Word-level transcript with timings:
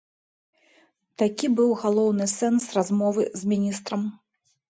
Такі 1.21 1.47
быў 1.59 1.69
галоўны 1.83 2.25
сэнс 2.37 2.65
размовы 2.79 3.23
з 3.43 3.51
міністрам. 3.51 4.01